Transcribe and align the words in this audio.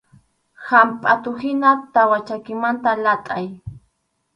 Hampʼatuhina 0.67 1.69
tawa 1.93 2.17
chakimanta 2.27 2.91
latʼay. 3.03 3.45